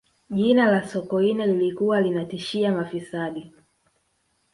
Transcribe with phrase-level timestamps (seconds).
[0.29, 3.53] jina la sokoine lilikuwa linatishia mafisadi